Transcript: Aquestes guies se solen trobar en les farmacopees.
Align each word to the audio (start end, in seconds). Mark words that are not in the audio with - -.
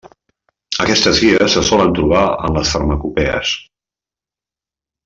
Aquestes 0.85 1.21
guies 1.25 1.53
se 1.57 1.63
solen 1.69 1.93
trobar 1.99 2.25
en 2.49 2.59
les 2.59 2.73
farmacopees. 2.77 3.55